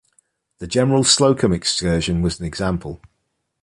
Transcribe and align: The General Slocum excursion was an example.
The 0.57 0.65
General 0.65 1.03
Slocum 1.03 1.53
excursion 1.53 2.23
was 2.23 2.39
an 2.39 2.45
example. 2.47 3.03